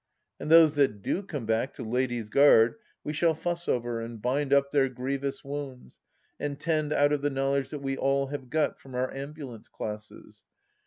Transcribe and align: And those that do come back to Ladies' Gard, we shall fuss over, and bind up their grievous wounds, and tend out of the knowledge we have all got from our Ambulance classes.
And 0.39 0.49
those 0.49 0.73
that 0.77 1.03
do 1.03 1.21
come 1.21 1.45
back 1.45 1.75
to 1.75 1.83
Ladies' 1.83 2.31
Gard, 2.31 2.73
we 3.03 3.13
shall 3.13 3.35
fuss 3.35 3.67
over, 3.67 4.01
and 4.01 4.19
bind 4.19 4.51
up 4.51 4.71
their 4.71 4.89
grievous 4.89 5.43
wounds, 5.43 5.99
and 6.39 6.59
tend 6.59 6.91
out 6.91 7.11
of 7.13 7.21
the 7.21 7.29
knowledge 7.29 7.71
we 7.71 7.91
have 7.91 7.99
all 7.99 8.25
got 8.25 8.79
from 8.79 8.95
our 8.95 9.13
Ambulance 9.13 9.67
classes. 9.69 10.41